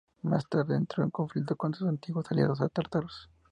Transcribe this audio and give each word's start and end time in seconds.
Más 0.23 0.49
tarde, 0.49 0.75
entró 0.75 1.03
en 1.03 1.11
conflicto 1.11 1.55
con 1.55 1.75
sus 1.75 1.87
antiguos 1.87 2.25
aliados 2.31 2.57
tártaros. 2.73 3.29